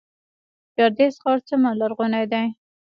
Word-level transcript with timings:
ګردیز 0.77 1.15
ښار 1.21 1.39
څومره 1.47 1.77
لرغونی 1.79 2.25
دی؟ 2.31 2.47